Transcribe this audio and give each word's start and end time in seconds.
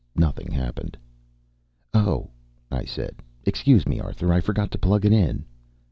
Nothing 0.15 0.51
happened. 0.51 0.97
"Oh," 1.93 2.31
I 2.71 2.85
said. 2.85 3.17
"Excuse 3.45 3.85
me, 3.87 3.99
Arthur. 3.99 4.33
I 4.33 4.41
forgot 4.41 4.71
to 4.71 4.79
plug 4.79 5.05
it 5.05 5.13
in." 5.13 5.45